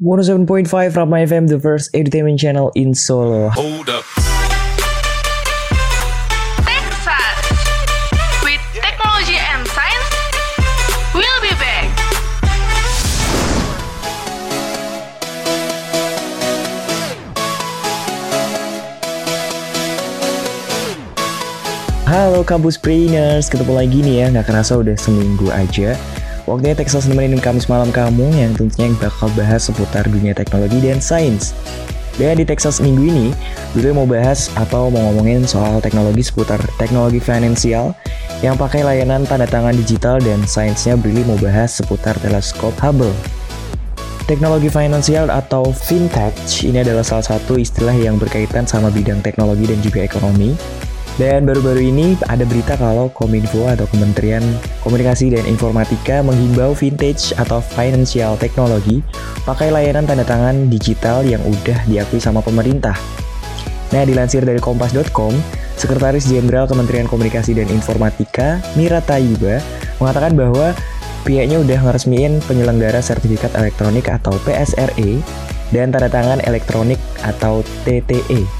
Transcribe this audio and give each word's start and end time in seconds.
107.5 0.00 0.96
Rama 0.96 1.28
FM, 1.28 1.52
the 1.52 1.60
first 1.60 1.92
entertainment 1.92 2.40
channel 2.40 2.72
in 2.72 2.96
Solo. 2.96 3.52
Hold 3.52 3.92
up. 3.92 4.00
Texas 6.64 7.28
with 8.40 8.64
technology 8.80 9.36
and 9.36 9.60
science. 9.68 10.08
We'll 11.12 11.40
be 11.44 11.52
back. 11.60 11.92
Halo 22.08 22.40
Kampus 22.40 22.80
Brainers, 22.80 23.52
ketemu 23.52 23.76
lagi 23.76 24.00
nih 24.00 24.24
ya, 24.24 24.26
nggak 24.32 24.48
kerasa 24.48 24.80
udah 24.80 24.96
seminggu 24.96 25.52
aja. 25.52 25.92
Waktunya 26.50 26.74
Texas 26.74 27.06
nemenin 27.06 27.38
Kamis 27.38 27.70
malam 27.70 27.94
kamu 27.94 28.26
yang 28.34 28.50
tentunya 28.58 28.90
yang 28.90 28.98
bakal 28.98 29.30
bahas 29.38 29.70
seputar 29.70 30.02
dunia 30.10 30.34
teknologi 30.34 30.82
dan 30.82 30.98
sains. 30.98 31.54
Dan 32.18 32.42
di 32.42 32.44
Texas 32.44 32.82
minggu 32.82 33.06
ini, 33.06 33.30
gue 33.78 33.94
mau 33.94 34.02
bahas 34.02 34.50
atau 34.58 34.90
mau 34.90 34.98
ngomongin 34.98 35.46
soal 35.46 35.78
teknologi 35.78 36.26
seputar 36.26 36.58
teknologi 36.74 37.22
finansial 37.22 37.94
yang 38.42 38.58
pakai 38.58 38.82
layanan 38.82 39.22
tanda 39.30 39.46
tangan 39.46 39.78
digital 39.78 40.18
dan 40.18 40.42
sainsnya 40.42 40.98
Brili 40.98 41.22
mau 41.22 41.38
bahas 41.38 41.70
seputar 41.70 42.18
teleskop 42.18 42.74
Hubble. 42.82 43.14
Teknologi 44.26 44.66
finansial 44.66 45.30
atau 45.30 45.70
fintech 45.70 46.34
ini 46.66 46.82
adalah 46.82 47.06
salah 47.06 47.30
satu 47.30 47.62
istilah 47.62 47.94
yang 47.94 48.18
berkaitan 48.18 48.66
sama 48.66 48.90
bidang 48.90 49.22
teknologi 49.22 49.70
dan 49.70 49.78
juga 49.86 50.02
ekonomi. 50.02 50.58
Dan 51.20 51.44
baru-baru 51.44 51.92
ini 51.92 52.16
ada 52.32 52.48
berita 52.48 52.80
kalau 52.80 53.12
Kominfo 53.12 53.68
atau 53.68 53.84
Kementerian 53.92 54.40
Komunikasi 54.80 55.28
dan 55.36 55.44
Informatika 55.44 56.24
menghimbau 56.24 56.72
vintage 56.72 57.36
atau 57.36 57.60
financial 57.60 58.40
technology 58.40 59.04
pakai 59.44 59.68
layanan 59.68 60.08
tanda 60.08 60.24
tangan 60.24 60.72
digital 60.72 61.20
yang 61.20 61.44
udah 61.44 61.76
diakui 61.84 62.16
sama 62.16 62.40
pemerintah. 62.40 62.96
Nah, 63.92 64.08
dilansir 64.08 64.48
dari 64.48 64.64
kompas.com, 64.64 65.36
Sekretaris 65.76 66.24
Jenderal 66.24 66.64
Kementerian 66.64 67.04
Komunikasi 67.04 67.52
dan 67.52 67.68
Informatika, 67.68 68.56
Mira 68.72 69.04
Tayyiba, 69.04 69.60
mengatakan 70.00 70.32
bahwa 70.32 70.72
pihaknya 71.28 71.60
udah 71.60 71.84
ngeresmiin 71.84 72.40
penyelenggara 72.48 73.04
sertifikat 73.04 73.52
elektronik 73.60 74.08
atau 74.08 74.32
PSRE 74.48 75.20
dan 75.68 75.92
tanda 75.92 76.08
tangan 76.08 76.40
elektronik 76.48 76.96
atau 77.20 77.60
TTE. 77.84 78.59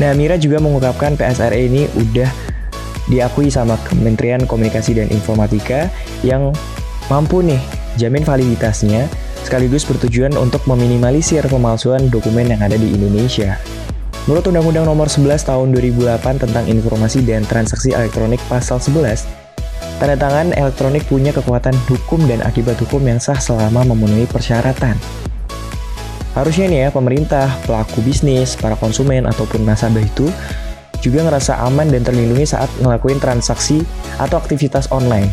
Nah, 0.00 0.16
Mira 0.16 0.40
juga 0.40 0.62
mengungkapkan 0.62 1.18
PSRE 1.18 1.68
ini 1.68 1.84
udah 1.92 2.30
diakui 3.10 3.50
sama 3.52 3.76
Kementerian 3.84 4.46
Komunikasi 4.46 4.96
dan 4.96 5.08
Informatika 5.10 5.90
yang 6.22 6.54
mampu 7.10 7.42
nih 7.42 7.60
jamin 8.00 8.24
validitasnya 8.24 9.10
sekaligus 9.42 9.82
bertujuan 9.84 10.32
untuk 10.38 10.62
meminimalisir 10.70 11.42
pemalsuan 11.50 12.08
dokumen 12.08 12.54
yang 12.54 12.62
ada 12.62 12.78
di 12.78 12.94
Indonesia. 12.94 13.58
Menurut 14.30 14.46
Undang-Undang 14.54 14.86
Nomor 14.86 15.10
11 15.10 15.50
Tahun 15.50 15.68
2008 15.74 16.46
tentang 16.46 16.64
Informasi 16.70 17.26
dan 17.26 17.42
Transaksi 17.42 17.90
Elektronik 17.90 18.38
Pasal 18.46 18.78
11, 18.78 19.26
tanda 19.98 20.14
tangan 20.14 20.54
elektronik 20.54 21.02
punya 21.10 21.34
kekuatan 21.34 21.74
hukum 21.90 22.22
dan 22.30 22.38
akibat 22.46 22.78
hukum 22.78 23.02
yang 23.02 23.18
sah 23.18 23.34
selama 23.34 23.82
memenuhi 23.82 24.30
persyaratan. 24.30 25.21
Harusnya 26.32 26.64
nih 26.64 26.78
ya, 26.84 26.88
pemerintah, 26.88 27.46
pelaku 27.68 28.00
bisnis, 28.00 28.56
para 28.56 28.72
konsumen, 28.80 29.28
ataupun 29.28 29.68
nasabah 29.68 30.00
itu 30.00 30.32
juga 31.04 31.28
ngerasa 31.28 31.60
aman 31.66 31.90
dan 31.92 32.06
terlindungi 32.06 32.48
saat 32.48 32.70
ngelakuin 32.80 33.20
transaksi 33.20 33.84
atau 34.16 34.40
aktivitas 34.40 34.88
online. 34.88 35.28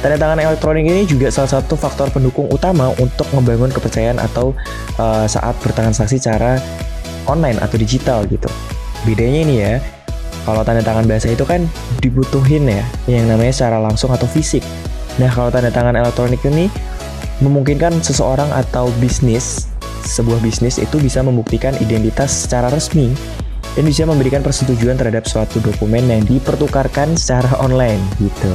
Tanda 0.00 0.16
tangan 0.16 0.40
elektronik 0.40 0.86
ini 0.86 1.02
juga 1.04 1.28
salah 1.28 1.60
satu 1.60 1.76
faktor 1.76 2.08
pendukung 2.08 2.48
utama 2.48 2.88
untuk 3.02 3.28
membangun 3.36 3.68
kepercayaan 3.68 4.16
atau 4.16 4.56
uh, 4.96 5.26
saat 5.28 5.52
bertransaksi 5.60 6.16
secara 6.16 6.56
online 7.28 7.60
atau 7.60 7.76
digital 7.76 8.24
gitu. 8.30 8.48
Bedanya 9.04 9.40
ini 9.44 9.54
ya, 9.60 9.74
kalau 10.46 10.64
tanda 10.64 10.80
tangan 10.80 11.04
bahasa 11.04 11.28
itu 11.28 11.44
kan 11.44 11.66
dibutuhin 12.00 12.70
ya, 12.70 12.84
yang 13.10 13.28
namanya 13.28 13.52
secara 13.52 13.82
langsung 13.82 14.08
atau 14.14 14.24
fisik. 14.30 14.64
Nah, 15.18 15.28
kalau 15.28 15.52
tanda 15.52 15.68
tangan 15.68 15.92
elektronik 15.98 16.40
ini 16.48 16.72
memungkinkan 17.44 18.00
seseorang 18.00 18.48
atau 18.52 18.88
bisnis 19.00 19.68
sebuah 20.04 20.40
bisnis 20.40 20.80
itu 20.80 20.96
bisa 20.98 21.20
membuktikan 21.20 21.76
identitas 21.78 22.46
secara 22.46 22.72
resmi 22.72 23.12
dan 23.76 23.84
bisa 23.86 24.02
memberikan 24.08 24.42
persetujuan 24.42 24.98
terhadap 24.98 25.28
suatu 25.28 25.62
dokumen 25.62 26.10
yang 26.10 26.22
dipertukarkan 26.26 27.14
secara 27.14 27.48
online 27.62 28.02
gitu. 28.18 28.50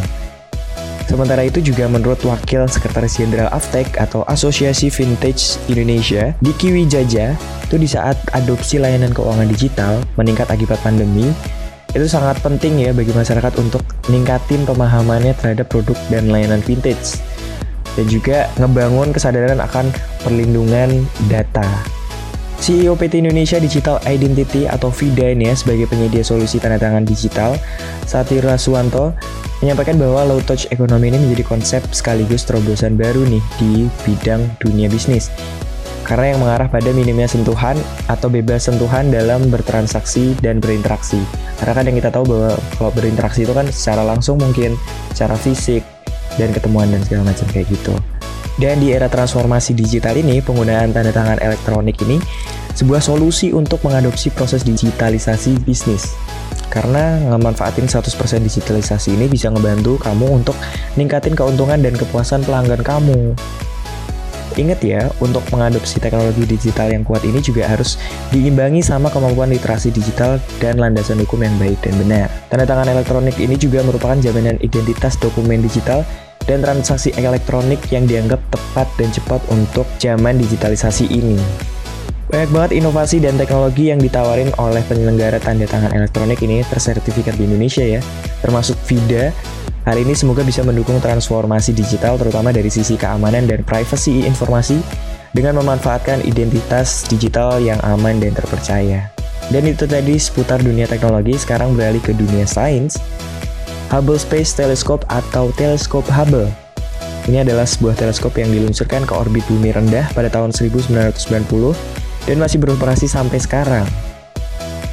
Sementara 1.06 1.46
itu 1.46 1.62
juga 1.62 1.86
menurut 1.86 2.18
Wakil 2.26 2.66
Sekretaris 2.66 3.22
Jenderal 3.22 3.54
Aftek 3.54 4.02
atau 4.02 4.26
Asosiasi 4.26 4.90
Vintage 4.90 5.62
Indonesia, 5.70 6.34
Diki 6.42 6.74
Wijaja, 6.74 7.38
itu 7.70 7.76
di 7.78 7.86
saat 7.86 8.18
adopsi 8.34 8.82
layanan 8.82 9.14
keuangan 9.14 9.46
digital 9.46 10.02
meningkat 10.18 10.50
akibat 10.50 10.82
pandemi, 10.82 11.30
itu 11.94 12.10
sangat 12.10 12.42
penting 12.42 12.82
ya 12.82 12.92
bagi 12.92 13.14
masyarakat 13.14 13.54
untuk 13.62 13.86
ningkatin 14.10 14.66
pemahamannya 14.66 15.38
terhadap 15.38 15.70
produk 15.70 15.96
dan 16.10 16.28
layanan 16.28 16.60
vintage 16.60 17.22
dan 17.96 18.06
juga 18.12 18.52
ngebangun 18.60 19.16
kesadaran 19.16 19.64
akan 19.64 19.88
perlindungan 20.26 21.06
data. 21.30 21.64
CEO 22.58 22.98
PT 22.98 23.22
Indonesia 23.22 23.62
Digital 23.62 24.02
Identity 24.10 24.66
atau 24.66 24.90
VIDA 24.90 25.38
ini 25.38 25.54
ya 25.54 25.56
sebagai 25.56 25.86
penyedia 25.86 26.26
solusi 26.26 26.58
tanda 26.58 26.82
tangan 26.82 27.06
digital, 27.06 27.54
Satira 28.10 28.58
Suwanto 28.58 29.14
menyampaikan 29.62 30.02
bahwa 30.02 30.26
low 30.26 30.42
touch 30.42 30.66
ekonomi 30.74 31.14
ini 31.14 31.22
menjadi 31.22 31.46
konsep 31.46 31.86
sekaligus 31.94 32.42
terobosan 32.42 32.98
baru 32.98 33.22
nih 33.30 33.44
di 33.62 33.86
bidang 34.02 34.42
dunia 34.58 34.90
bisnis. 34.90 35.30
Karena 36.06 36.34
yang 36.34 36.42
mengarah 36.42 36.70
pada 36.70 36.90
minimnya 36.94 37.30
sentuhan 37.30 37.78
atau 38.10 38.30
bebas 38.30 38.66
sentuhan 38.66 39.14
dalam 39.14 39.50
bertransaksi 39.50 40.38
dan 40.42 40.62
berinteraksi. 40.62 41.22
Karena 41.62 41.74
kan 41.74 41.84
yang 41.86 41.98
kita 41.98 42.10
tahu 42.14 42.26
bahwa 42.30 42.52
kalau 42.78 42.92
berinteraksi 42.94 43.46
itu 43.46 43.54
kan 43.54 43.66
secara 43.70 44.06
langsung 44.06 44.38
mungkin 44.38 44.78
secara 45.14 45.34
fisik, 45.34 45.82
dan 46.36 46.52
ketemuan 46.52 46.92
dan 46.92 47.02
segala 47.04 47.32
macam 47.32 47.48
kayak 47.52 47.68
gitu. 47.72 47.94
Dan 48.56 48.80
di 48.80 48.96
era 48.96 49.12
transformasi 49.12 49.76
digital 49.76 50.16
ini, 50.16 50.40
penggunaan 50.40 50.96
tanda 50.96 51.12
tangan 51.12 51.44
elektronik 51.44 52.00
ini 52.08 52.20
sebuah 52.76 53.04
solusi 53.04 53.52
untuk 53.56 53.84
mengadopsi 53.84 54.32
proses 54.32 54.64
digitalisasi 54.64 55.64
bisnis. 55.64 56.16
Karena 56.72 57.20
ngemanfaatin 57.32 57.88
100% 57.88 58.12
digitalisasi 58.44 59.16
ini 59.16 59.32
bisa 59.32 59.48
ngebantu 59.48 59.96
kamu 60.00 60.44
untuk 60.44 60.56
ningkatin 61.00 61.36
keuntungan 61.36 61.80
dan 61.80 61.96
kepuasan 61.96 62.44
pelanggan 62.44 62.84
kamu. 62.84 63.36
Ingat 64.56 64.80
ya, 64.88 65.12
untuk 65.20 65.44
mengadopsi 65.52 66.00
teknologi 66.00 66.48
digital 66.48 66.88
yang 66.88 67.04
kuat 67.04 67.28
ini 67.28 67.44
juga 67.44 67.68
harus 67.68 68.00
diimbangi 68.32 68.80
sama 68.80 69.12
kemampuan 69.12 69.52
literasi 69.52 69.92
digital 69.92 70.40
dan 70.64 70.80
landasan 70.80 71.20
hukum 71.20 71.44
yang 71.44 71.56
baik 71.60 71.76
dan 71.84 71.92
benar. 72.00 72.32
Tanda 72.48 72.64
tangan 72.64 72.88
elektronik 72.88 73.36
ini 73.36 73.60
juga 73.60 73.84
merupakan 73.84 74.16
jaminan 74.16 74.56
identitas 74.64 75.20
dokumen 75.20 75.60
digital 75.60 76.08
dan 76.46 76.66
transaksi 76.66 77.14
elektronik 77.18 77.82
yang 77.90 78.06
dianggap 78.10 78.42
tepat 78.50 78.88
dan 78.98 79.10
cepat 79.14 79.42
untuk 79.50 79.86
zaman 80.02 80.38
digitalisasi 80.38 81.10
ini. 81.10 81.38
Banyak 82.26 82.50
banget 82.50 82.72
inovasi 82.82 83.22
dan 83.22 83.38
teknologi 83.38 83.94
yang 83.94 84.02
ditawarin 84.02 84.50
oleh 84.58 84.82
penyelenggara 84.90 85.38
tanda 85.38 85.70
tangan 85.70 85.94
elektronik 85.94 86.42
ini 86.42 86.66
tersertifikat 86.66 87.38
di 87.38 87.46
Indonesia 87.46 87.86
ya, 87.86 88.02
termasuk 88.42 88.76
VIDA. 88.90 89.30
Hal 89.86 90.02
ini 90.02 90.18
semoga 90.18 90.42
bisa 90.42 90.66
mendukung 90.66 90.98
transformasi 90.98 91.70
digital 91.70 92.18
terutama 92.18 92.50
dari 92.50 92.74
sisi 92.74 92.98
keamanan 92.98 93.46
dan 93.46 93.62
privasi 93.62 94.26
informasi 94.26 94.82
dengan 95.38 95.62
memanfaatkan 95.62 96.26
identitas 96.26 97.06
digital 97.06 97.62
yang 97.62 97.78
aman 97.86 98.18
dan 98.18 98.34
terpercaya. 98.34 99.14
Dan 99.54 99.70
itu 99.70 99.86
tadi 99.86 100.18
seputar 100.18 100.58
dunia 100.66 100.90
teknologi, 100.90 101.38
sekarang 101.38 101.78
beralih 101.78 102.02
ke 102.02 102.18
dunia 102.18 102.50
sains. 102.50 102.98
Hubble 103.94 104.18
Space 104.18 104.58
Telescope 104.58 105.06
atau 105.08 105.54
Teleskop 105.54 106.06
Hubble. 106.10 106.50
Ini 107.26 107.42
adalah 107.42 107.66
sebuah 107.66 107.98
teleskop 107.98 108.38
yang 108.38 108.54
diluncurkan 108.54 109.02
ke 109.06 109.14
orbit 109.18 109.42
bumi 109.50 109.74
rendah 109.74 110.10
pada 110.14 110.30
tahun 110.30 110.54
1990 110.54 111.10
dan 112.30 112.38
masih 112.38 112.58
beroperasi 112.62 113.10
sampai 113.10 113.42
sekarang. 113.42 113.86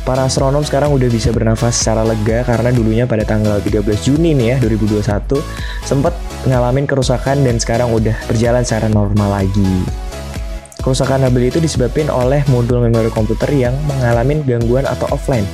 Para 0.02 0.26
astronom 0.26 0.64
sekarang 0.66 0.90
udah 0.96 1.06
bisa 1.12 1.30
bernafas 1.30 1.78
secara 1.78 2.02
lega 2.02 2.42
karena 2.42 2.74
dulunya 2.74 3.04
pada 3.06 3.22
tanggal 3.22 3.62
13 3.62 3.84
Juni 4.02 4.34
nih 4.34 4.56
ya 4.56 4.56
2021 4.58 5.38
sempat 5.86 6.16
ngalamin 6.48 6.90
kerusakan 6.90 7.46
dan 7.46 7.56
sekarang 7.62 7.94
udah 7.94 8.16
berjalan 8.26 8.66
secara 8.66 8.90
normal 8.90 9.44
lagi. 9.44 9.72
Kerusakan 10.82 11.22
Hubble 11.22 11.46
itu 11.46 11.62
disebabkan 11.62 12.10
oleh 12.10 12.42
modul 12.50 12.82
memori 12.82 13.12
komputer 13.14 13.46
yang 13.54 13.76
mengalami 13.86 14.42
gangguan 14.42 14.82
atau 14.82 15.06
offline. 15.14 15.46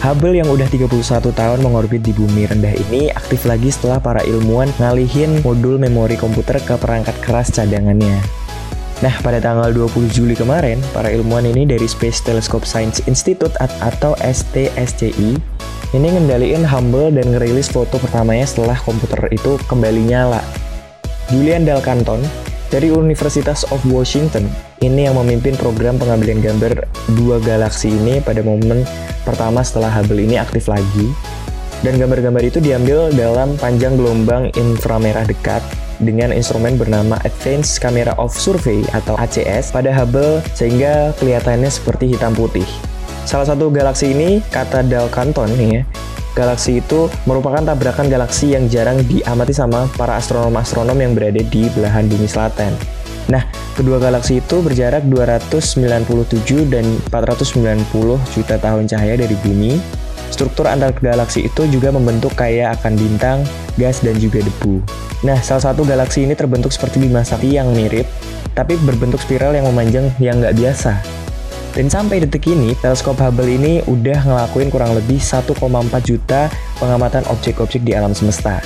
Hubble 0.00 0.32
yang 0.32 0.48
udah 0.48 0.64
31 0.64 0.88
tahun 1.28 1.60
mengorbit 1.60 2.00
di 2.00 2.16
bumi 2.16 2.48
rendah 2.48 2.72
ini 2.88 3.12
aktif 3.12 3.44
lagi 3.44 3.68
setelah 3.68 4.00
para 4.00 4.24
ilmuwan 4.24 4.72
ngalihin 4.80 5.44
modul 5.44 5.76
memori 5.76 6.16
komputer 6.16 6.56
ke 6.56 6.80
perangkat 6.80 7.12
keras 7.20 7.52
cadangannya. 7.52 8.16
Nah, 9.04 9.12
pada 9.20 9.44
tanggal 9.44 9.68
20 9.68 10.08
Juli 10.08 10.32
kemarin, 10.32 10.80
para 10.96 11.12
ilmuwan 11.12 11.44
ini 11.44 11.68
dari 11.68 11.84
Space 11.84 12.24
Telescope 12.24 12.64
Science 12.64 13.04
Institute 13.04 13.52
atau 13.60 14.16
STSCI 14.24 15.36
ini 15.92 16.08
ngendaliin 16.16 16.64
Hubble 16.64 17.12
dan 17.12 17.36
ngerilis 17.36 17.68
foto 17.68 18.00
pertamanya 18.00 18.48
setelah 18.48 18.80
komputer 18.80 19.28
itu 19.28 19.60
kembali 19.68 20.00
nyala. 20.00 20.40
Julian 21.28 21.68
Dalcanton 21.68 22.24
dari 22.70 22.88
Universitas 22.94 23.66
of 23.74 23.82
Washington 23.90 24.46
ini 24.80 25.04
yang 25.04 25.18
memimpin 25.18 25.58
program 25.58 26.00
pengambilan 26.00 26.40
gambar 26.40 26.88
dua 27.18 27.36
galaksi 27.42 27.92
ini 27.92 28.22
pada 28.24 28.40
momen 28.40 28.86
pertama 29.26 29.60
setelah 29.60 29.92
Hubble 29.92 30.24
ini 30.24 30.40
aktif 30.40 30.70
lagi. 30.70 31.12
Dan 31.80 31.96
gambar-gambar 31.96 32.44
itu 32.44 32.60
diambil 32.60 33.08
dalam 33.12 33.56
panjang 33.56 33.96
gelombang 33.96 34.52
inframerah 34.52 35.24
dekat 35.24 35.64
dengan 36.00 36.28
instrumen 36.28 36.76
bernama 36.76 37.16
Advanced 37.24 37.80
Camera 37.80 38.12
of 38.20 38.32
Survey 38.36 38.84
atau 38.92 39.16
ACS 39.16 39.72
pada 39.72 39.88
Hubble 39.92 40.44
sehingga 40.52 41.16
kelihatannya 41.16 41.72
seperti 41.72 42.12
hitam 42.16 42.36
putih. 42.36 42.68
Salah 43.24 43.48
satu 43.48 43.72
galaksi 43.72 44.12
ini, 44.12 44.44
kata 44.52 44.84
Dal 44.84 45.08
Canton 45.08 45.48
ya, 45.56 45.84
galaksi 46.36 46.82
itu 46.82 47.10
merupakan 47.26 47.62
tabrakan 47.62 48.06
galaksi 48.06 48.54
yang 48.54 48.66
jarang 48.70 49.02
diamati 49.06 49.54
sama 49.54 49.90
para 49.96 50.16
astronom-astronom 50.18 50.98
yang 50.98 51.12
berada 51.12 51.42
di 51.42 51.66
belahan 51.72 52.06
bumi 52.06 52.28
selatan. 52.28 52.72
Nah, 53.30 53.46
kedua 53.78 54.02
galaksi 54.02 54.42
itu 54.42 54.58
berjarak 54.58 55.06
297 55.06 56.66
dan 56.66 56.86
490 57.14 58.18
juta 58.34 58.54
tahun 58.58 58.90
cahaya 58.90 59.14
dari 59.14 59.36
bumi 59.44 59.78
Struktur 60.30 60.70
antar 60.70 60.94
galaksi 60.94 61.50
itu 61.50 61.66
juga 61.66 61.90
membentuk 61.90 62.32
kayak 62.38 62.80
akan 62.80 62.94
bintang, 62.94 63.38
gas, 63.74 64.00
dan 64.00 64.16
juga 64.16 64.40
debu. 64.40 64.78
Nah, 65.26 65.36
salah 65.42 65.68
satu 65.68 65.82
galaksi 65.82 66.24
ini 66.24 66.38
terbentuk 66.38 66.70
seperti 66.70 67.02
Bima 67.02 67.26
Sakti 67.26 67.58
yang 67.58 67.74
mirip, 67.74 68.06
tapi 68.54 68.78
berbentuk 68.86 69.18
spiral 69.20 69.52
yang 69.52 69.66
memanjang 69.68 70.08
yang 70.22 70.38
nggak 70.38 70.56
biasa. 70.56 71.02
Dan 71.80 71.88
sampai 71.88 72.20
detik 72.20 72.44
ini, 72.44 72.76
teleskop 72.76 73.16
Hubble 73.24 73.56
ini 73.56 73.80
udah 73.88 74.20
ngelakuin 74.20 74.68
kurang 74.68 74.92
lebih 74.92 75.16
1,4 75.16 75.56
juta 76.04 76.52
pengamatan 76.76 77.24
objek-objek 77.32 77.80
di 77.80 77.96
alam 77.96 78.12
semesta. 78.12 78.60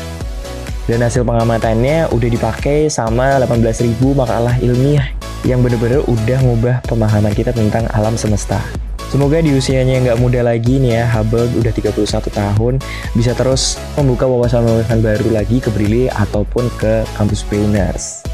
Dan 0.90 0.98
hasil 0.98 1.22
pengamatannya 1.22 2.10
udah 2.10 2.26
dipakai 2.34 2.90
sama 2.90 3.38
18.000 3.38 4.02
makalah 4.18 4.58
ilmiah 4.58 5.14
yang 5.46 5.62
bener-bener 5.62 6.02
udah 6.10 6.38
ngubah 6.42 6.82
pemahaman 6.90 7.30
kita 7.30 7.54
tentang 7.54 7.86
alam 7.94 8.18
semesta. 8.18 8.58
Semoga 9.14 9.38
di 9.38 9.54
usianya 9.54 10.02
nggak 10.10 10.18
muda 10.18 10.42
lagi 10.42 10.82
nih 10.82 10.98
ya, 10.98 11.06
Hubble 11.14 11.46
udah 11.62 11.70
31 11.70 12.18
tahun, 12.34 12.82
bisa 13.14 13.30
terus 13.38 13.78
membuka 13.94 14.26
wawasan-wawasan 14.26 14.98
baru 14.98 15.30
lagi 15.30 15.62
ke 15.62 15.70
Brili 15.70 16.10
ataupun 16.10 16.66
ke 16.82 17.06
kampus 17.14 17.46
Brainers. 17.46 18.33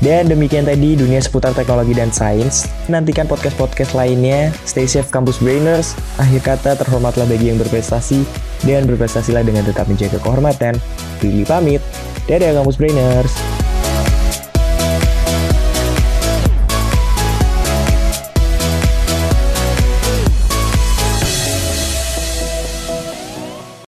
Dan 0.00 0.32
demikian 0.32 0.64
tadi 0.64 0.96
dunia 0.96 1.20
seputar 1.20 1.52
teknologi 1.52 1.92
dan 1.92 2.08
sains. 2.08 2.64
Nantikan 2.88 3.28
podcast-podcast 3.28 3.92
lainnya. 3.92 4.48
Stay 4.64 4.88
safe 4.88 5.12
kampus 5.12 5.40
Brainers. 5.44 5.92
Akhir 6.16 6.40
kata 6.40 6.80
terhormatlah 6.80 7.28
bagi 7.28 7.52
yang 7.52 7.60
berprestasi 7.60 8.24
dan 8.64 8.88
berprestasilah 8.88 9.44
dengan 9.44 9.68
tetap 9.68 9.84
menjaga 9.84 10.16
kehormatan. 10.24 10.80
Brili 11.20 11.44
pamit. 11.44 11.84
Dadah 12.24 12.64
kampus 12.64 12.80
Brainers. 12.80 13.49